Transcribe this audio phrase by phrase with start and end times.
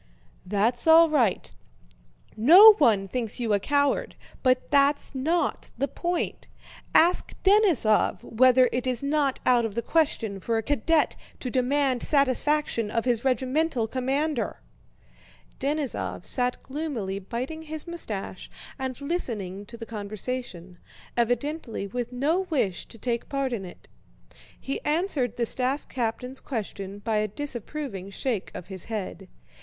[0.47, 1.51] "That's all right.
[2.35, 6.47] No one thinks you a coward, but that's not the point.
[6.95, 12.01] Ask Denísov whether it is not out of the question for a cadet to demand
[12.01, 14.61] satisfaction of his regimental commander?"
[15.59, 18.49] Denísov sat gloomily biting his mustache
[18.79, 20.79] and listening to the conversation,
[21.15, 23.87] evidently with no wish to take part in it.
[24.59, 29.27] He answered the staff captain's question by a disapproving shake of his head.